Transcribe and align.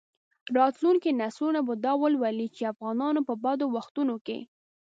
راتلونکي 0.57 1.09
نسلونه 1.21 1.59
به 1.67 1.73
دا 1.85 1.93
ولولي 2.03 2.47
چې 2.55 2.63
افغانانو 2.73 3.21
په 3.27 3.33
بدو 3.43 3.65
وختونو 3.75 4.15
کې. 4.25 4.39